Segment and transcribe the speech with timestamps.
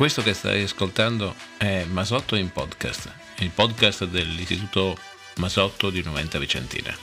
[0.00, 4.96] Questo che stai ascoltando è Masotto in podcast, il podcast dell'Istituto
[5.36, 6.96] Masotto di Noventa Vicentina.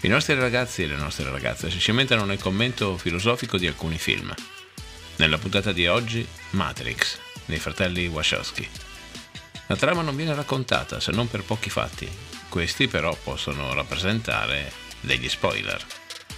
[0.00, 4.34] I nostri ragazzi e le nostre ragazze si cimentano nel commento filosofico di alcuni film.
[5.18, 8.68] Nella puntata di oggi, Matrix, dei fratelli Wachowski.
[9.68, 12.10] La trama non viene raccontata se non per pochi fatti,
[12.48, 15.80] questi però possono rappresentare degli spoiler.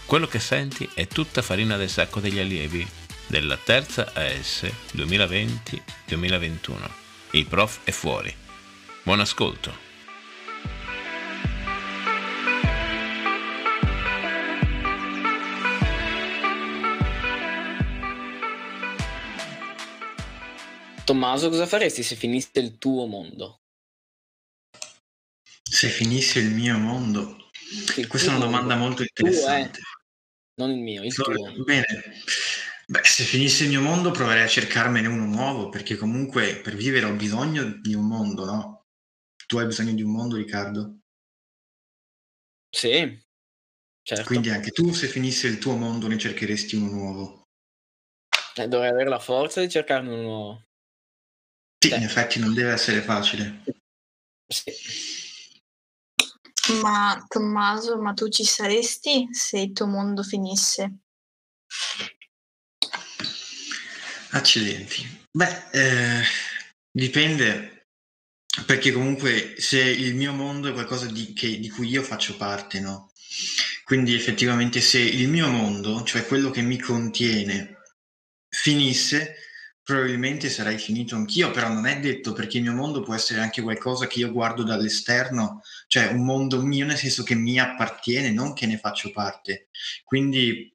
[0.05, 2.87] Quello che senti è tutta farina del sacco degli allievi
[3.29, 6.91] della terza AS 2020-2021.
[7.33, 8.35] Il prof è fuori.
[9.03, 9.87] Buon ascolto.
[21.05, 23.63] Tommaso, cosa faresti se finisse il tuo mondo?
[25.63, 27.49] Se finisse il mio mondo?
[27.53, 28.87] Sì, Questa è una domanda mondo.
[28.89, 29.79] molto interessante.
[29.79, 29.97] Tu, eh?
[30.59, 31.65] Non il mio, il so, tuo.
[31.65, 31.87] Bene,
[32.91, 37.05] Beh, se finisse il mio mondo proverei a cercarmene uno nuovo, perché comunque per vivere
[37.05, 38.87] ho bisogno di un mondo, no?
[39.47, 41.01] Tu hai bisogno di un mondo, Riccardo?
[42.71, 43.23] Sì,
[44.03, 44.25] certo.
[44.25, 47.49] Quindi anche tu, se finisse il tuo mondo, ne cercheresti uno nuovo.
[48.55, 50.67] Eh, dovrei avere la forza di cercarne uno nuovo.
[51.79, 53.65] Sì, in effetti non deve essere facile.
[54.47, 54.73] Sì.
[56.81, 61.01] Ma Tommaso, ma tu ci saresti se il tuo mondo finisse?
[64.39, 65.05] Accidenti.
[65.33, 66.23] Beh, eh,
[66.93, 67.87] dipende,
[68.67, 72.79] perché comunque se il mio mondo è qualcosa di, che, di cui io faccio parte,
[72.79, 73.11] no?
[73.83, 77.83] Quindi effettivamente se il mio mondo, cioè quello che mi contiene,
[78.49, 79.37] finisse,
[79.83, 83.61] probabilmente sarei finito anch'io, però non è detto perché il mio mondo può essere anche
[83.61, 88.53] qualcosa che io guardo dall'esterno, cioè un mondo mio nel senso che mi appartiene, non
[88.53, 89.69] che ne faccio parte.
[90.05, 90.73] Quindi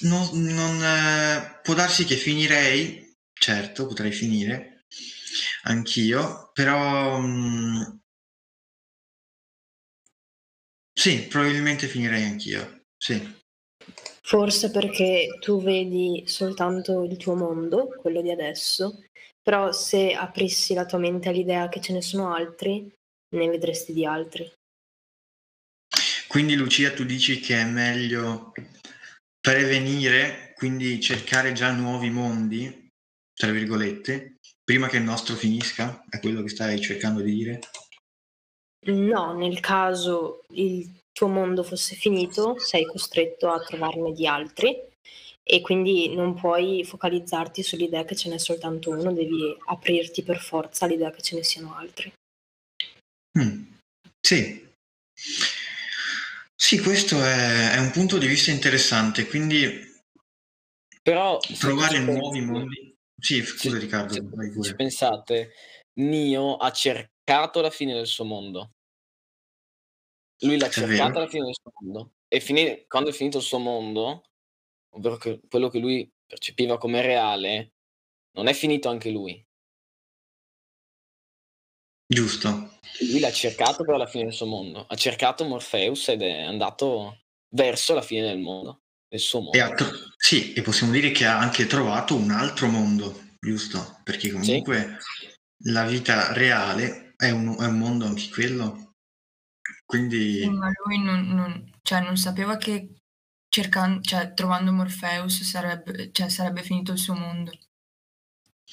[0.00, 4.84] non, non eh, può darsi che finirei, certo, potrei finire
[5.64, 7.82] anch'io, però mh, mm,
[10.92, 13.38] sì, probabilmente finirei anch'io, sì.
[14.22, 19.02] Forse perché tu vedi soltanto il tuo mondo, quello di adesso,
[19.42, 22.92] però se aprissi la tua mente all'idea che ce ne sono altri,
[23.34, 24.52] ne vedresti di altri.
[26.28, 28.52] Quindi Lucia, tu dici che è meglio
[29.40, 32.88] prevenire, quindi cercare già nuovi mondi,
[33.34, 36.04] tra virgolette, prima che il nostro finisca?
[36.08, 37.60] È quello che stai cercando di dire?
[38.86, 44.88] No, nel caso il tuo mondo fosse finito, sei costretto a trovarne di altri
[45.42, 50.84] e quindi non puoi focalizzarti sull'idea che ce n'è soltanto uno, devi aprirti per forza
[50.84, 52.12] all'idea che ce ne siano altri.
[53.38, 53.62] Mm,
[54.20, 54.68] sì.
[56.62, 59.80] Sì, questo è, è un punto di vista interessante, quindi
[61.02, 62.94] Però trovare nuovi mondi.
[63.18, 64.74] Sì, scusa se, Riccardo, se, vai se pure.
[64.74, 65.52] pensate,
[65.94, 68.74] Nio ha cercato la fine del suo mondo.
[70.40, 71.20] Lui l'ha È cercata vero.
[71.20, 72.12] la fine del suo mondo.
[72.28, 74.24] E fini- quando è finito il suo mondo,
[74.90, 77.72] ovvero che- quello che lui percepiva come reale,
[78.32, 79.42] non è finito anche lui.
[82.12, 82.78] Giusto.
[83.08, 84.84] Lui l'ha cercato però alla fine del suo mondo.
[84.84, 87.20] Ha cercato Morpheus ed è andato
[87.54, 89.74] verso la fine del mondo, del suo E mondo.
[89.76, 94.00] tro- sì, e possiamo dire che ha anche trovato un altro mondo, giusto?
[94.02, 94.98] Perché Sì, comunque
[95.66, 98.94] la vita reale è un, è un mondo anche quello.
[99.62, 102.96] Sì, Quindi ma lui non, non- cioè, non sapeva che
[103.48, 107.52] cercando, cioè, trovando Morpheus sarebbe, cioè, sarebbe finito il suo mondo.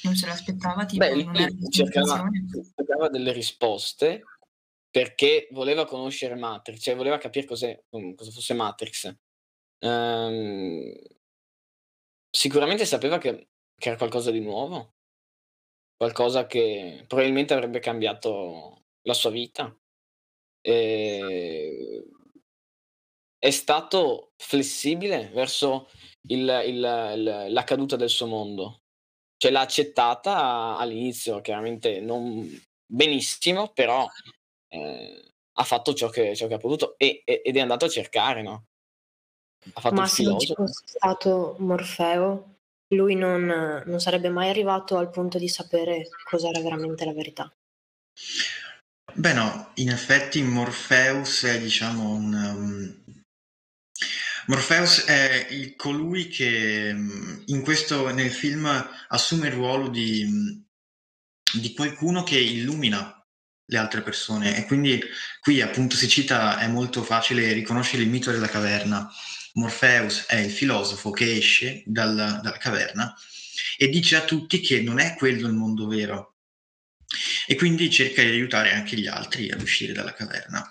[0.03, 1.23] Non se l'aspettava, beh, tipo, lui
[1.57, 2.29] questa cercava,
[2.75, 4.23] cercava delle risposte
[4.89, 9.15] perché voleva conoscere Matrix, cioè voleva capire cos'è, mm, cosa fosse Matrix.
[9.79, 10.93] Ehm,
[12.29, 14.95] sicuramente sapeva che, che era qualcosa di nuovo,
[15.95, 19.75] qualcosa che probabilmente avrebbe cambiato la sua vita.
[20.61, 22.03] E
[23.39, 25.89] è stato flessibile verso
[26.27, 28.81] il- il- il- la caduta del suo mondo.
[29.37, 32.49] Cioè l'ha accettata all'inizio, chiaramente non
[32.85, 34.07] benissimo, però
[34.69, 37.89] eh, ha fatto ciò che, ciò che ha potuto e- e- ed è andato a
[37.89, 38.65] cercare, no?
[39.73, 42.55] Ha fatto Ma il se non ci fosse stato Morfeo,
[42.89, 47.51] lui non, non sarebbe mai arrivato al punto di sapere cos'era veramente la verità.
[49.13, 53.03] Beh no, in effetti Morpheus è diciamo un...
[54.47, 56.95] Morpheus è il- colui che
[57.45, 58.65] in questo, nel film
[59.09, 60.65] assume il ruolo di, um,
[61.59, 63.13] di qualcuno che illumina
[63.69, 64.57] le altre persone.
[64.57, 65.01] E quindi
[65.41, 69.09] qui appunto si cita, è molto facile riconoscere il mito della caverna.
[69.53, 73.13] Morpheus è il filosofo che esce dal, dalla caverna
[73.77, 76.35] e dice a tutti che non è quello il mondo vero.
[77.47, 80.69] E quindi cerca di aiutare anche gli altri ad uscire dalla caverna.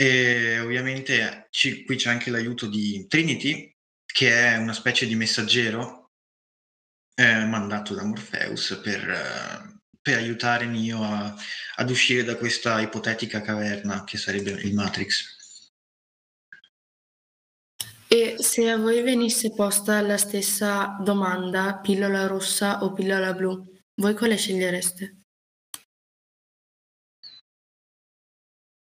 [0.00, 3.76] E ovviamente ci, qui c'è anche l'aiuto di Trinity,
[4.06, 6.12] che è una specie di messaggero
[7.14, 11.36] eh, mandato da Morpheus per, eh, per aiutare Neo a,
[11.76, 15.38] ad uscire da questa ipotetica caverna che sarebbe il Matrix.
[18.08, 24.14] E se a voi venisse posta la stessa domanda, pillola rossa o pillola blu, voi
[24.14, 25.18] quale scegliereste?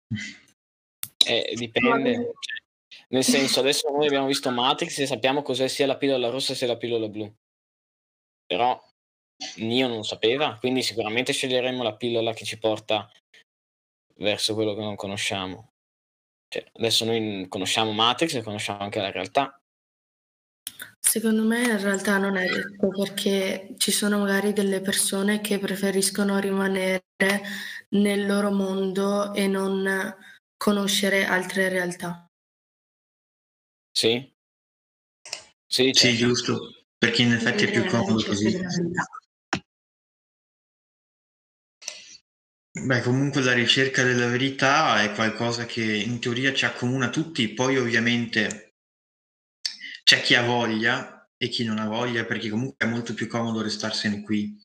[1.27, 2.15] Eh, dipende.
[2.15, 2.61] Cioè,
[3.09, 6.67] nel senso, adesso noi abbiamo visto Matrix e sappiamo cos'è sia la pillola rossa sia
[6.67, 7.33] la pillola blu.
[8.47, 8.81] Però
[9.57, 13.11] Nio non sapeva, quindi sicuramente sceglieremo la pillola che ci porta
[14.17, 15.73] verso quello che non conosciamo.
[16.49, 19.57] Cioè, adesso noi conosciamo Matrix e conosciamo anche la realtà.
[20.99, 26.39] Secondo me in realtà non è detto perché ci sono magari delle persone che preferiscono
[26.39, 27.03] rimanere
[27.91, 30.15] nel loro mondo e non
[30.63, 32.31] conoscere altre realtà.
[33.91, 34.33] Sì.
[35.67, 36.17] Sì, Sì, certo.
[36.17, 38.57] giusto, perché in effetti è più comodo così.
[42.71, 47.77] Beh, comunque la ricerca della verità è qualcosa che in teoria ci accomuna tutti, poi
[47.77, 48.77] ovviamente
[50.05, 53.63] c'è chi ha voglia e chi non ha voglia, perché comunque è molto più comodo
[53.63, 54.57] restarsene qui.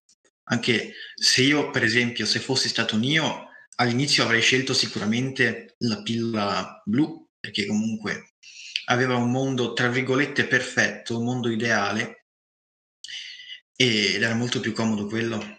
[0.50, 3.47] Anche se io, per esempio, se fossi stato Nio,
[3.80, 8.34] all'inizio avrei scelto sicuramente la pillola blu, perché comunque
[8.86, 12.26] aveva un mondo, tra virgolette, perfetto, un mondo ideale,
[13.76, 15.56] ed era molto più comodo quello.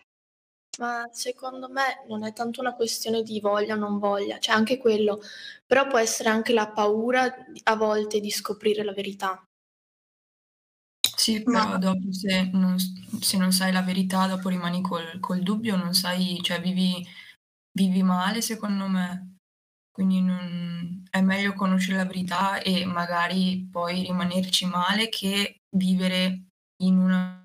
[0.79, 4.79] Ma secondo me non è tanto una questione di voglia o non voglia, c'è anche
[4.79, 5.21] quello,
[5.67, 9.43] però può essere anche la paura a volte di scoprire la verità.
[11.17, 15.77] Sì, però dopo se non, se non sai la verità, dopo rimani col, col dubbio,
[15.77, 17.05] non sai, cioè vivi,
[17.79, 19.37] vivi male secondo me.
[19.93, 26.45] Quindi non, è meglio conoscere la verità e magari poi rimanerci male che vivere
[26.83, 27.39] in una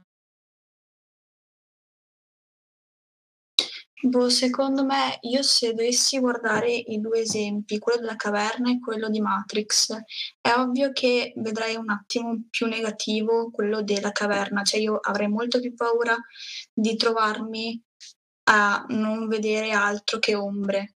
[4.06, 9.08] Boh, secondo me, io se dovessi guardare i due esempi, quello della caverna e quello
[9.08, 9.98] di Matrix,
[10.42, 15.62] è ovvio che vedrei un attimo più negativo quello della caverna, cioè io avrei molto
[15.62, 16.18] più paura
[16.74, 17.82] di trovarmi
[18.46, 20.96] a non vedere altro che ombre.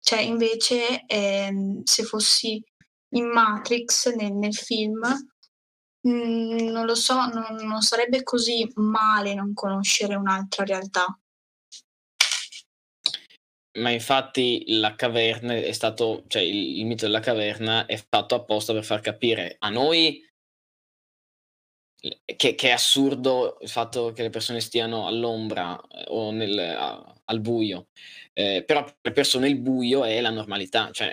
[0.00, 2.62] Cioè, invece, ehm, se fossi
[3.10, 5.00] in Matrix, nel, nel film,
[6.08, 11.06] mm, non lo so, non, non sarebbe così male non conoscere un'altra realtà.
[13.78, 18.72] Ma infatti la caverna è stato, cioè il, il mito della caverna è fatto apposta
[18.72, 20.27] per far capire a noi
[22.00, 27.12] che, che è assurdo il fatto che le persone stiano all'ombra eh, o nel, a-
[27.24, 27.88] al buio,
[28.32, 31.12] Eh, però per le persone il buio è la normalità, cioè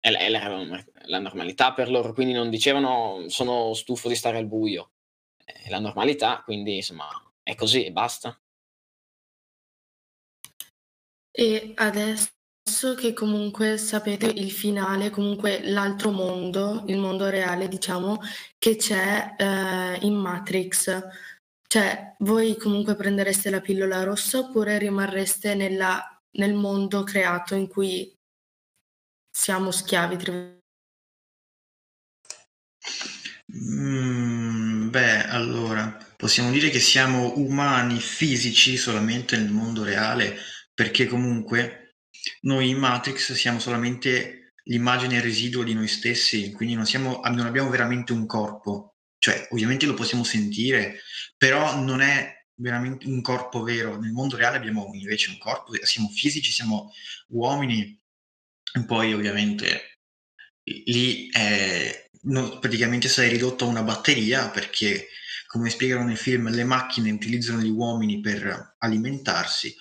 [0.00, 4.46] è, la, è la normalità per loro, quindi non dicevano sono stufo di stare al
[4.46, 4.92] buio,
[5.44, 7.08] è la normalità, quindi insomma
[7.42, 8.38] è così e basta.
[11.32, 12.35] E adesso
[12.96, 18.20] che comunque sapete il finale, comunque l'altro mondo, il mondo reale, diciamo,
[18.58, 21.00] che c'è eh, in Matrix,
[21.68, 28.12] cioè voi comunque prendereste la pillola rossa oppure rimarreste nella- nel mondo creato in cui
[29.30, 30.16] siamo schiavi?
[30.16, 30.54] tra-
[33.54, 40.36] Mm, beh, allora, possiamo dire che siamo umani fisici solamente nel mondo reale,
[40.74, 41.85] perché comunque
[42.42, 47.70] noi in Matrix siamo solamente l'immagine residuo di noi stessi, quindi non, siamo, non abbiamo
[47.70, 48.96] veramente un corpo.
[49.18, 51.00] Cioè, ovviamente lo possiamo sentire,
[51.36, 53.98] però non è veramente un corpo vero.
[53.98, 56.92] Nel mondo reale abbiamo invece un corpo, siamo fisici, siamo
[57.28, 57.98] uomini,
[58.72, 60.00] e poi ovviamente
[60.64, 65.08] lì è, no, praticamente sei ridotto a una batteria perché,
[65.46, 69.74] come spiegano nel film, le macchine utilizzano gli uomini per alimentarsi.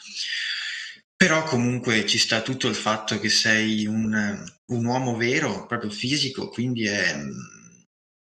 [1.17, 6.49] Però comunque ci sta tutto il fatto che sei un, un uomo vero, proprio fisico,
[6.49, 7.15] quindi è,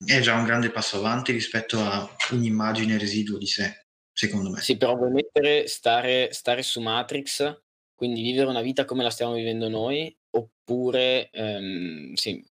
[0.06, 4.60] è già un grande passo avanti rispetto a un'immagine residuo di sé, secondo me.
[4.60, 7.62] Sì, però vuoi mettere stare, stare su Matrix,
[7.96, 12.46] quindi vivere una vita come la stiamo vivendo noi, oppure ehm, sì,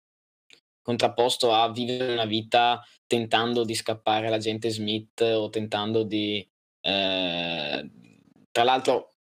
[0.82, 6.46] contrapposto a vivere una vita tentando di scappare all'agente Smith o tentando di...
[6.82, 7.90] eh,
[8.50, 9.14] tra l'altro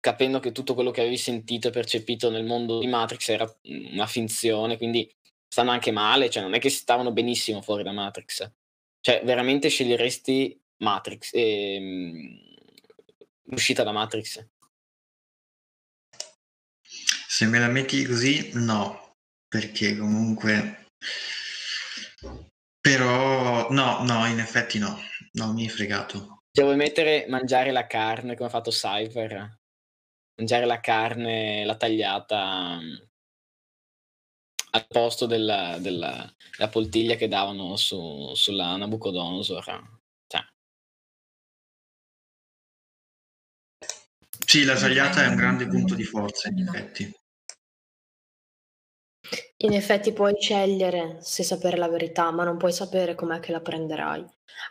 [0.00, 4.06] capendo che tutto quello che avevi sentito e percepito nel mondo di Matrix era una
[4.06, 5.08] finzione, quindi
[5.46, 8.50] stanno anche male, cioè non è che stavano benissimo fuori da Matrix.
[9.00, 12.38] Cioè, veramente sceglieresti Matrix, ehm,
[13.44, 14.46] l'uscita da Matrix?
[17.28, 19.16] Se me la metti così, no,
[19.48, 20.86] perché comunque...
[22.80, 24.98] Però, no, no, in effetti no,
[25.32, 26.44] no, mi hai fregato.
[26.50, 29.59] Se vuoi mettere mangiare la carne come ha fatto Cypher,
[30.40, 32.94] mangiare la carne, la tagliata mm,
[34.72, 40.00] al posto della, della, della poltiglia che davano su, sulla Nabucodonosor.
[40.26, 40.40] Cioè.
[44.46, 47.14] Sì, la tagliata è un grande punto di forza, in effetti.
[49.58, 53.60] In effetti puoi scegliere se sapere la verità, ma non puoi sapere com'è che la
[53.60, 54.24] prenderai.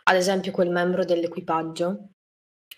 [0.04, 2.14] Ad esempio, quel membro dell'equipaggio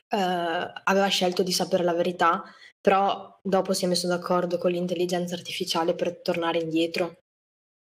[0.09, 2.45] eh, aveva scelto di sapere la verità,
[2.83, 7.23] però dopo si è messo d'accordo con l'intelligenza artificiale per tornare indietro.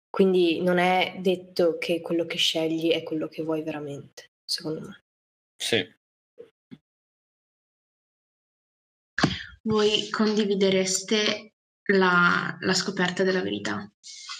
[0.09, 5.03] Quindi non è detto che quello che scegli è quello che vuoi veramente, secondo me.
[5.57, 5.93] Sì.
[9.63, 11.55] Voi condividereste
[11.87, 13.91] la, la scoperta della verità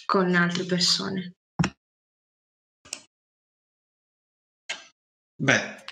[0.06, 1.34] con altre persone?
[5.36, 5.84] Beh,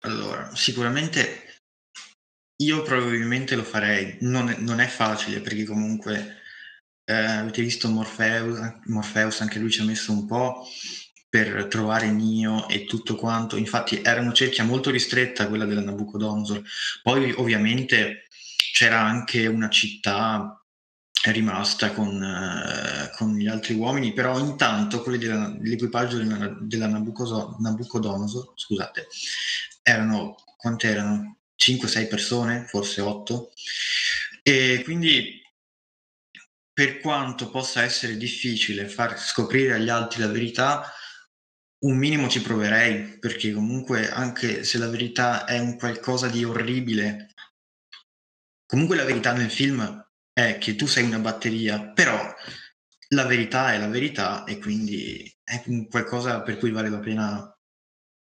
[0.00, 1.47] allora, sicuramente
[2.60, 6.36] io probabilmente lo farei, non è, non è facile perché comunque
[7.04, 10.66] eh, avete visto Morpheus, Morpheus, anche lui ci ha messo un po'
[11.28, 16.62] per trovare Nio e tutto quanto, infatti era una cerchia molto ristretta quella della Nabucodonosor,
[17.02, 18.24] poi ovviamente
[18.72, 20.62] c'era anche una città
[21.26, 28.52] rimasta con, eh, con, gli altri uomini, però intanto quelli della, dell'equipaggio della, della Nabucodonosor,
[28.54, 29.06] scusate,
[29.82, 31.37] erano, quante erano?
[31.72, 33.52] 5-6 persone, forse 8,
[34.42, 35.42] e quindi
[36.72, 40.92] per quanto possa essere difficile far scoprire agli altri la verità,
[41.80, 47.34] un minimo ci proverei, perché comunque anche se la verità è un qualcosa di orribile,
[48.64, 52.34] comunque la verità nel film è che tu sei una batteria, però
[53.08, 57.58] la verità è la verità e quindi è qualcosa per cui vale la pena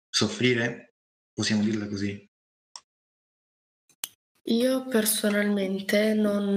[0.09, 0.95] soffrire,
[1.33, 2.25] possiamo dirla così.
[4.47, 6.53] Io personalmente non,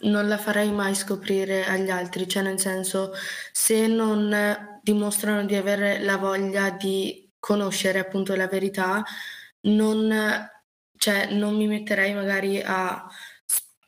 [0.00, 3.12] non, la farei mai scoprire agli altri, cioè nel senso
[3.52, 9.04] se non dimostrano di avere la voglia di conoscere appunto la verità,
[9.62, 10.12] non,
[10.96, 13.06] cioè, non mi metterei magari a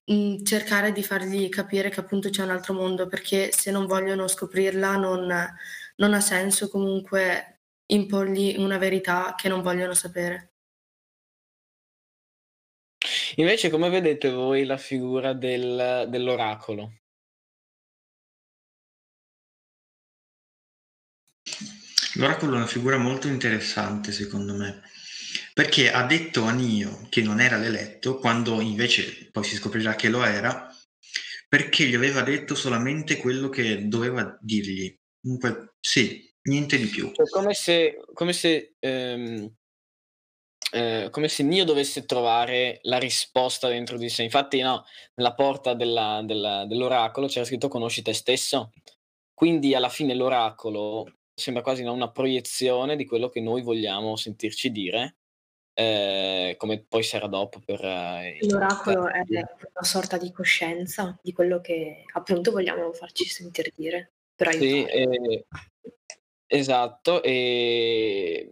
[0.07, 4.29] Mhmm, cercare di fargli capire che appunto c'è un altro mondo, perché se non vogliono
[4.29, 5.27] scoprirla non
[5.97, 10.54] non ha senso comunque imporgli una verità che non vogliono sapere.
[13.37, 17.01] Invece come vedete voi la figura del dell'oracolo?
[22.17, 24.83] L'oracolo è una figura molto interessante secondo me.
[25.53, 30.09] Perché ha detto a Nio che non era l'eletto, quando invece poi si scoprirà che
[30.09, 30.69] lo era,
[31.49, 34.97] perché gli aveva detto solamente quello che doveva dirgli.
[35.21, 37.11] Comunque, sì, niente di più.
[37.13, 39.53] È come se, come se, ehm,
[40.75, 44.23] eh, come se Nio dovesse trovare la risposta dentro di sé.
[44.25, 48.73] Infatti, no, nella porta della, della, dell'oracolo c'era scritto conosci te stesso.
[49.33, 55.17] Quindi alla fine l'oracolo sembra quasi una proiezione di quello che noi vogliamo sentirci dire
[55.75, 57.85] eh, come poi sarà dopo per...
[57.85, 64.13] Eh, L'oracolo è una sorta di coscienza di quello che appunto vogliamo farci sentire dire.
[64.37, 65.47] Per sì, eh,
[66.47, 68.51] esatto, e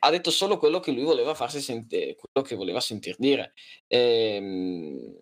[0.00, 3.54] ha detto solo quello che lui voleva farsi sentire, quello che voleva sentir dire.
[3.88, 5.18] Ehm,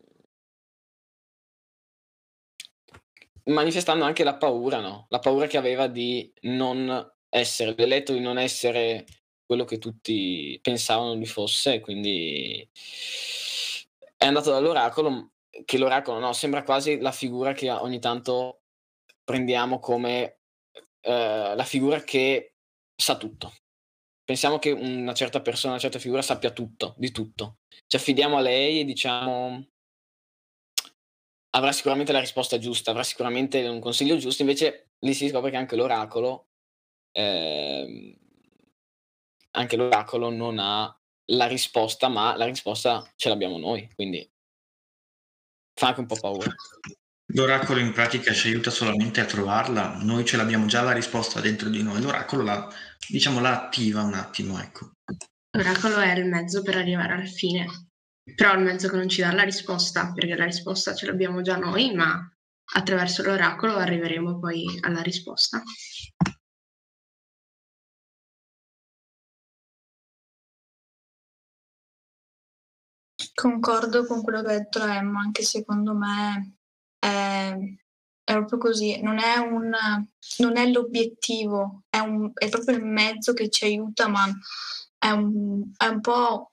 [3.45, 5.07] manifestando anche la paura, no?
[5.11, 9.07] La paura che aveva di non essere, l'eletto di non essere
[9.45, 12.69] quello che tutti pensavano lui fosse, quindi
[14.17, 15.33] è andato dall'oracolo,
[15.65, 18.63] che l'oracolo no, sembra quasi la figura che ogni tanto
[19.25, 20.39] prendiamo come
[21.01, 22.55] eh, la figura che
[22.95, 23.53] sa tutto.
[24.33, 27.59] Pensiamo che una certa persona, una certa figura sappia tutto, di tutto.
[27.87, 29.67] Ci affidiamo a lei e diciamo
[31.51, 35.59] avrà sicuramente la risposta giusta, avrà sicuramente un consiglio giusto, invece lì si scopre che
[35.59, 36.47] anche l'oracolo
[37.13, 38.19] eh,
[39.51, 44.27] anche l'oracolo non ha la risposta, ma la risposta ce l'abbiamo noi, quindi
[45.79, 46.55] fa anche un po' paura.
[47.35, 51.69] L'oracolo in pratica ci aiuta solamente a trovarla, noi ce l'abbiamo già la risposta dentro
[51.69, 52.69] di noi, l'oracolo la,
[53.09, 54.93] diciamo, la attiva un attimo, ecco.
[55.57, 57.67] L'oracolo è il mezzo per arrivare al fine,
[58.35, 61.57] però il mezzo che non ci dà la risposta, perché la risposta ce l'abbiamo già
[61.57, 62.27] noi, ma
[62.75, 65.63] attraverso l'oracolo arriveremo poi alla risposta.
[73.35, 76.57] Concordo con quello che ha detto Emma, anche secondo me
[76.99, 77.55] è,
[78.25, 79.71] è proprio così, non è, un,
[80.39, 84.27] non è l'obiettivo, è, un, è, proprio il mezzo che ci aiuta, ma
[84.99, 86.53] è un, è un po'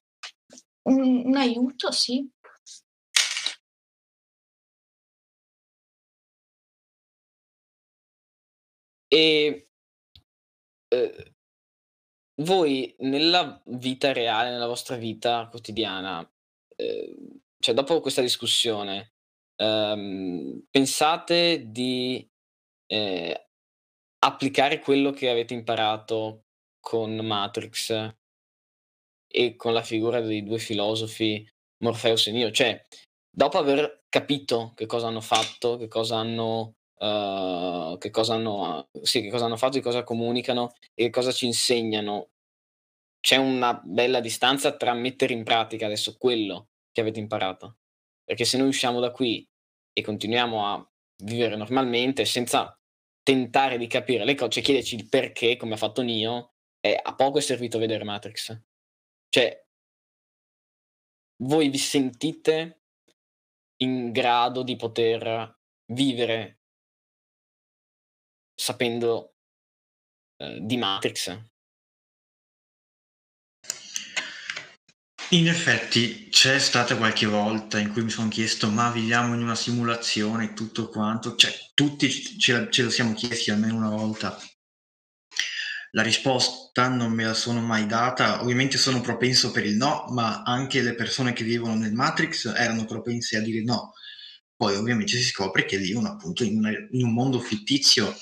[0.84, 2.28] un, aiuto, sì,
[9.12, 9.70] E
[10.88, 11.34] eh,
[12.42, 16.28] voi nella vita reale, nella vostra vita quotidiana,
[16.76, 17.16] eh,
[17.60, 19.14] cioè dopo questa discussione,
[19.60, 22.28] ehm, pensate di
[22.88, 23.48] eh,
[24.20, 26.46] applicare quello che avete imparato
[26.80, 28.16] con Matrix
[29.32, 31.48] e con la figura dei due filosofi
[31.84, 32.52] Morpheus e Neo?
[32.52, 32.82] Cioè,
[33.30, 39.22] dopo aver capito che cosa hanno fatto, che cosa hanno uh, che, cosa hanno, sì,
[39.22, 42.30] che cosa hanno fatto, che cosa comunicano e che cosa ci insegnano.
[43.20, 47.78] C'è una bella distanza tra mettere in pratica adesso quello che avete imparato.
[48.30, 49.44] Perché se noi usciamo da qui
[49.92, 50.92] e continuiamo a
[51.24, 52.80] vivere normalmente senza
[53.24, 57.40] tentare di capire le cose, cioè chiederci il perché, come ha fatto Nio, a poco
[57.40, 58.56] è servito vedere Matrix.
[59.30, 59.66] Cioè,
[61.38, 62.84] voi vi sentite
[63.78, 66.60] in grado di poter vivere
[68.54, 69.38] sapendo
[70.38, 71.36] eh, di Matrix.
[75.32, 79.54] In effetti c'è stata qualche volta in cui mi sono chiesto ma viviamo in una
[79.54, 82.10] simulazione tutto quanto, cioè tutti
[82.40, 84.36] ce, ce lo siamo chiesti almeno una volta.
[85.92, 90.42] La risposta non me la sono mai data, ovviamente sono propenso per il no, ma
[90.42, 93.94] anche le persone che vivono nel Matrix erano propense a dire no.
[94.56, 98.16] Poi ovviamente si scopre che vivono appunto in, una, in un mondo fittizio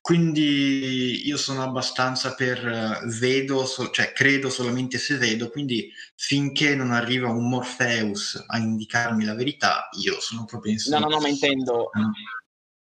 [0.00, 6.74] quindi io sono abbastanza per uh, vedo, so, cioè credo solamente se vedo, quindi finché
[6.74, 10.90] non arriva un Morpheus a indicarmi la verità, io sono propenso.
[10.90, 12.12] No, no, no, ma intendo, no.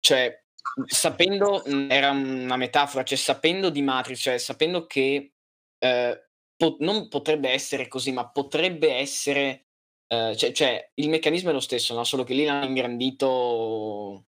[0.00, 0.42] cioè
[0.86, 5.32] sapendo, era una metafora, cioè sapendo di Matrix, cioè sapendo che
[5.78, 9.66] eh, po- non potrebbe essere così, ma potrebbe essere,
[10.06, 12.04] eh, cioè, cioè, il meccanismo è lo stesso, no?
[12.04, 14.26] solo che lì l'hanno ingrandito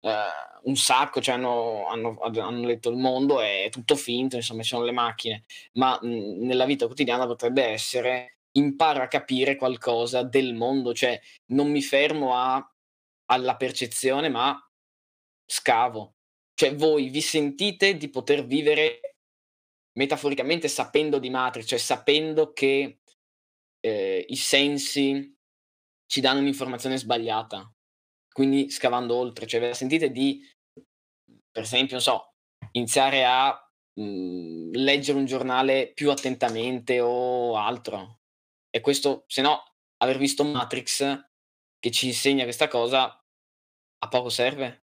[0.00, 0.24] eh,
[0.64, 4.84] un sacco, cioè hanno, hanno, hanno, letto il mondo, è tutto finto, insomma, ci sono
[4.84, 10.92] le macchine, ma mh, nella vita quotidiana potrebbe essere imparo a capire qualcosa del mondo,
[10.94, 12.74] cioè non mi fermo a,
[13.26, 14.58] alla percezione, ma
[15.46, 16.14] scavo.
[16.54, 19.00] Cioè voi vi sentite di poter vivere
[19.92, 23.00] metaforicamente sapendo di Matrix, cioè sapendo che
[23.80, 25.36] eh, i sensi
[26.06, 27.72] ci danno un'informazione sbagliata,
[28.40, 30.42] quindi scavando oltre, cioè ve la sentite di,
[31.50, 32.32] per esempio, non so,
[32.70, 33.52] iniziare a
[33.96, 38.20] mh, mhmm, leggere un giornale più attentamente o altro.
[38.70, 39.62] E questo, se no,
[39.98, 41.22] aver visto Matrix
[41.78, 43.22] che ci insegna questa cosa,
[43.98, 44.84] a poco serve.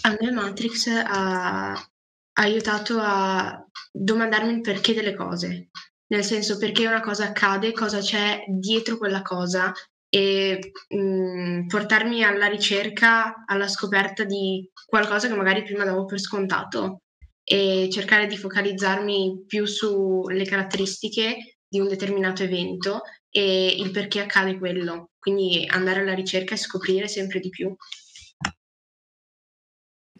[0.00, 1.88] A me Matrix ha, ha
[2.32, 5.68] aiutato a domandarmi il perché delle cose,
[6.06, 9.70] nel senso perché una cosa accade, cosa c'è dietro quella cosa
[10.10, 16.20] e mh, mhmm, portarmi alla ricerca, alla scoperta di qualcosa che magari prima davo per
[16.20, 17.02] scontato
[17.42, 24.58] e cercare di focalizzarmi più sulle caratteristiche di un determinato evento e il perché accade
[24.58, 27.74] quello, quindi andare alla ricerca e scoprire sempre di più.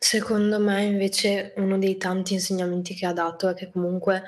[0.03, 4.23] Secondo me invece uno dei tanti insegnamenti che ha dato è che comunque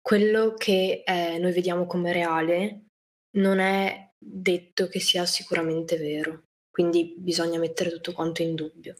[0.00, 2.84] quello che eh, noi vediamo come reale
[3.32, 8.96] non è detto che sia sicuramente vero, quindi bisogna mettere tutto quanto in dubbio.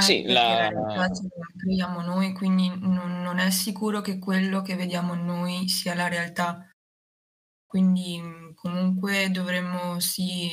[0.00, 0.70] Sì, la...
[0.70, 1.10] la
[1.56, 6.70] creiamo noi, quindi non, non, è sicuro che quello che vediamo noi sia la realtà.
[7.66, 10.48] Quindi comunque dovremmo sì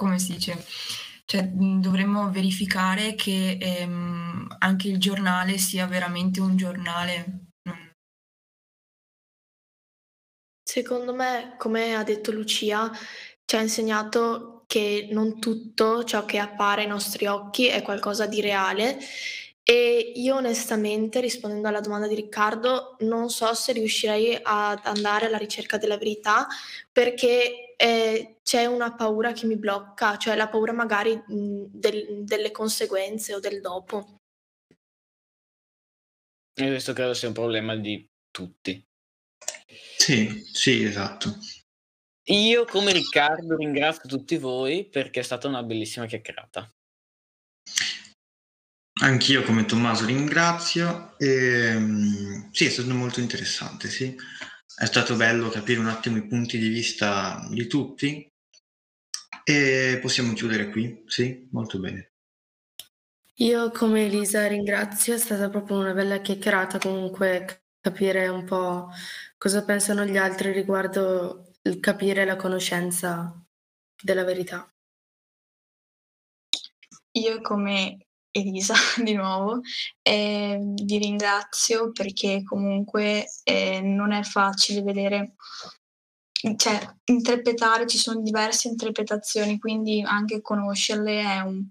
[0.00, 0.64] come si dice
[1.30, 7.50] cioè, dovremmo verificare che ehm, anche il giornale sia veramente un giornale.
[10.60, 12.90] Secondo me, come ha detto Lucia,
[13.44, 18.40] ci ha insegnato che non tutto ciò che appare ai nostri occhi è qualcosa di
[18.40, 18.98] reale
[19.70, 25.36] e io onestamente, rispondendo alla domanda di Riccardo, non so se riuscirei ad andare alla
[25.36, 26.48] ricerca della verità
[26.90, 32.50] perché eh, c'è una paura che mi blocca, cioè la paura magari mh, del, delle
[32.50, 34.16] conseguenze o del dopo.
[36.52, 38.84] E questo credo sia un problema di tutti.
[39.38, 41.38] Sì, Sì, sì, esatto.
[42.24, 46.68] Io come Riccardo ringrazio tutti voi perché è stata una bellissima chiacchierata.
[49.00, 51.18] Anch'io come Tommaso ringrazio.
[51.18, 54.14] E, mm, sì, è stato molto interessante, sì.
[54.74, 58.30] È stato bello capire un attimo i punti di vista di tutti
[59.44, 62.12] e possiamo chiudere qui, sì, molto bene.
[63.36, 68.90] Io come Elisa ringrazio, è stata proprio una bella chiacchierata comunque capire un po'
[69.38, 73.34] cosa pensano gli altri riguardo il capire la conoscenza
[74.02, 74.70] della verità.
[77.12, 79.60] Io come Elisa di nuovo
[80.02, 85.34] eh, vi ringrazio perché comunque eh, non è facile vedere
[86.56, 91.62] cioè interpretare ci sono diverse interpretazioni quindi anche conoscerle è un,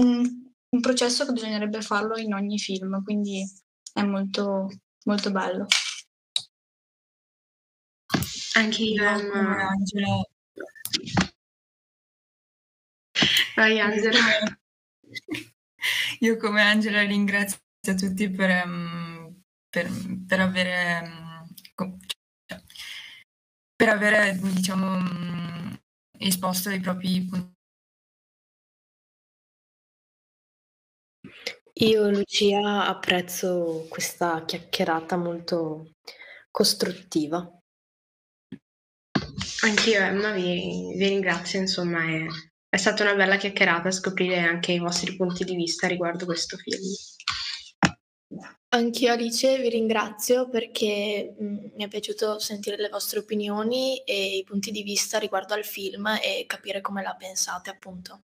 [0.00, 3.44] un un processo che bisognerebbe farlo in ogni film, quindi
[3.92, 4.68] è molto,
[5.04, 5.66] molto bello.
[8.54, 10.22] Anche io, Angela.
[13.54, 14.18] Vai Angela.
[16.20, 17.58] Io come Angela ringrazio
[17.96, 19.90] tutti per, um, per,
[20.26, 21.02] per avere,
[21.76, 21.98] um,
[23.76, 25.78] per avere diciamo, um,
[26.18, 27.52] esposto i propri punti
[31.78, 35.94] Io, Lucia, apprezzo questa chiacchierata molto
[36.48, 37.50] costruttiva.
[39.64, 42.26] Anch'io, Emma, vi, vi ringrazio, insomma, è,
[42.74, 46.82] è stata una bella chiacchierata scoprire anche i vostri punti di vista riguardo questo film.
[48.70, 54.38] Anch'io Alice vi ringrazio perché mh, mm, mi è piaciuto sentire le vostre opinioni e
[54.38, 58.24] i punti di vista riguardo al film e capire come la pensate appunto.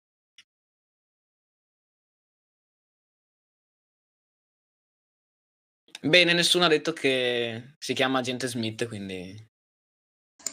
[6.02, 9.36] Bene, nessuno ha detto che si chiama Agente Smith, quindi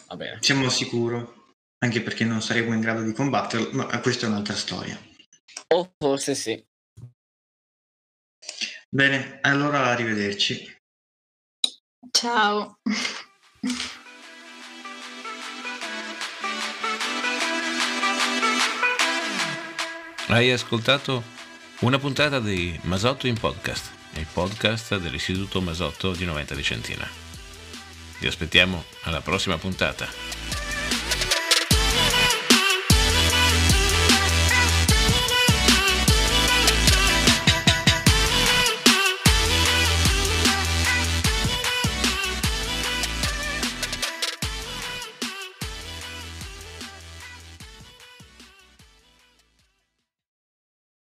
[0.07, 0.39] va bene.
[0.41, 1.42] Siamo sicuri,
[1.83, 4.97] anche perché non saremo in grado di combatterlo, ma questa è un'altra storia.
[5.73, 6.65] O forse sì.
[8.89, 10.77] Bene, allora arrivederci.
[12.09, 12.79] Ciao.
[20.27, 21.23] Hai ascoltato
[21.81, 27.07] una puntata di Masotto in podcast il podcast dell'Istituto Masotto di Noventa Vicentina.
[28.19, 30.52] Vi aspettiamo alla prossima puntata.